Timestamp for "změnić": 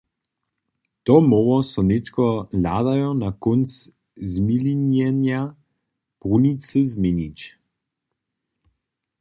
6.91-7.39